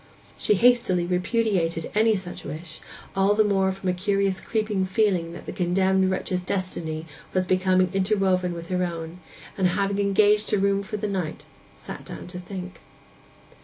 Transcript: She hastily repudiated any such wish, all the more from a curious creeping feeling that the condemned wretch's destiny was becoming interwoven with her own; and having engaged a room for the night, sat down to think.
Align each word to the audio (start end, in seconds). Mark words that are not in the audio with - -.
She 0.35 0.55
hastily 0.55 1.05
repudiated 1.05 1.91
any 1.93 2.15
such 2.15 2.43
wish, 2.43 2.79
all 3.15 3.35
the 3.35 3.43
more 3.43 3.71
from 3.71 3.87
a 3.89 3.93
curious 3.93 4.41
creeping 4.41 4.83
feeling 4.83 5.31
that 5.33 5.45
the 5.45 5.51
condemned 5.51 6.09
wretch's 6.09 6.41
destiny 6.41 7.05
was 7.35 7.45
becoming 7.45 7.91
interwoven 7.93 8.53
with 8.55 8.69
her 8.69 8.83
own; 8.83 9.19
and 9.55 9.67
having 9.67 9.99
engaged 9.99 10.51
a 10.53 10.57
room 10.57 10.81
for 10.81 10.97
the 10.97 11.07
night, 11.07 11.45
sat 11.75 12.03
down 12.03 12.25
to 12.29 12.39
think. 12.39 12.79